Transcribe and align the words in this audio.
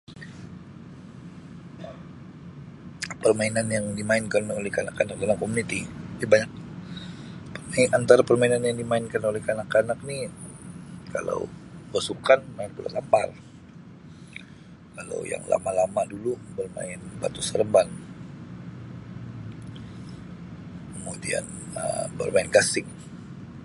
Permainan 3.23 3.67
yang 3.75 3.85
dimainkan 3.99 4.43
oleh 4.57 4.71
kanak-kanak 4.77 5.13
dalam 5.21 5.37
komuniti 5.41 5.81
Um 6.25 6.27
banyak 6.33 6.49
Um 6.49 6.59
perminan 7.75 7.93
antara 8.01 8.21
permainan 8.29 8.61
yang 8.67 8.77
dimainkan 8.81 9.21
oleh 9.29 9.41
kanak-kanak 9.47 9.99
ni 10.09 10.17
kalau 11.13 11.39
besukan 11.93 12.39
main 12.57 12.71
bola 12.75 12.89
tampar 12.97 13.27
kalau 14.97 15.19
yang 15.33 15.43
lama-lama 15.51 16.01
dulu 16.13 16.31
bermain 16.57 16.97
batu 17.21 17.41
seremban 17.47 17.85
kemudian 20.97 21.43
Um 21.79 22.07
bermain 22.17 22.49
gasing. 22.55 22.87